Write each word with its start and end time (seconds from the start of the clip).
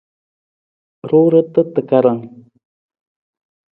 Ruurata 1.09 1.61
takarang. 1.73 2.21